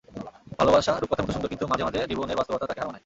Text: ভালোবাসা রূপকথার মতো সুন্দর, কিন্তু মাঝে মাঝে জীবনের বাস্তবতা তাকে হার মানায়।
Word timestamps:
ভালোবাসা 0.59 0.91
রূপকথার 1.01 1.23
মতো 1.25 1.33
সুন্দর, 1.35 1.51
কিন্তু 1.51 1.65
মাঝে 1.71 1.83
মাঝে 1.87 1.97
জীবনের 2.11 2.37
বাস্তবতা 2.39 2.65
তাকে 2.69 2.79
হার 2.81 2.87
মানায়। 2.89 2.99